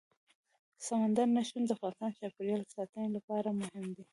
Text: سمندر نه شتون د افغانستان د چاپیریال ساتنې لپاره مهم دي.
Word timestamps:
سمندر 0.87 1.27
نه 1.35 1.41
شتون 1.47 1.63
د 1.65 1.69
افغانستان 1.75 2.09
د 2.11 2.17
چاپیریال 2.19 2.61
ساتنې 2.75 3.09
لپاره 3.15 3.49
مهم 3.59 3.85
دي. 3.95 4.03